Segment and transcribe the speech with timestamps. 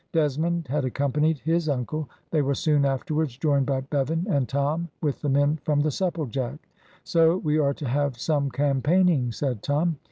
[0.13, 5.21] Desmond had accompanied his uncle; they were soon afterwards joined by Bevan and Tom with
[5.21, 6.57] the men from the Supplejack.
[7.03, 9.97] "So we are to have some campaigning," said Tom.